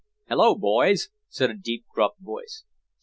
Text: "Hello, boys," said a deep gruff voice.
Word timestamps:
"Hello, 0.29 0.55
boys," 0.55 1.09
said 1.29 1.51
a 1.51 1.55
deep 1.55 1.85
gruff 1.93 2.13
voice. 2.19 2.63